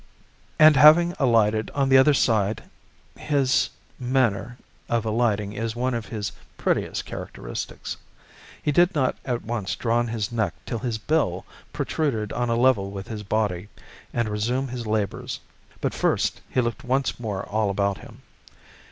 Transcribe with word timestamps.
And 0.57 0.77
having 0.77 1.13
alighted 1.19 1.69
on 1.75 1.87
the 1.89 1.97
other 1.99 2.15
side 2.15 2.63
(his 3.15 3.69
manner 3.99 4.57
of 4.89 5.05
alighting 5.05 5.53
is 5.53 5.75
one 5.75 5.93
of 5.93 6.07
his 6.07 6.31
prettiest 6.57 7.05
characteristics), 7.05 7.97
he 8.63 8.71
did 8.71 8.95
not 8.95 9.15
at 9.25 9.43
once 9.43 9.75
draw 9.75 9.99
in 9.99 10.07
his 10.07 10.31
neck 10.31 10.55
till 10.65 10.79
his 10.79 10.97
bill 10.97 11.45
protruded 11.71 12.33
on 12.33 12.49
a 12.49 12.55
level 12.55 12.89
with 12.89 13.09
his 13.09 13.21
body, 13.21 13.69
and 14.11 14.27
resume 14.27 14.69
his 14.69 14.87
labors, 14.87 15.39
but 15.81 15.93
first 15.93 16.41
he 16.49 16.61
looked 16.61 16.83
once 16.83 17.19
more 17.19 17.43
all 17.43 17.69
about 17.69 17.99
him. 17.99 18.23